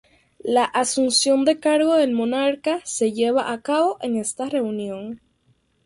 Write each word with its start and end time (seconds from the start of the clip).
La 0.43 0.63
asunción 0.63 1.45
de 1.45 1.59
cargo 1.59 1.95
del 1.95 2.11
monarca 2.11 2.81
se 2.85 3.11
lleva 3.13 3.51
a 3.51 3.61
cabo 3.61 3.99
en 4.01 4.15
esta 4.15 4.49
reunión. 4.49 5.21